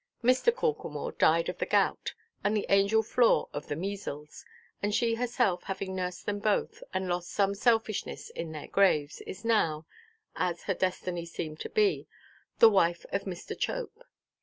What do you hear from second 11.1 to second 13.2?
seemed to be) the wife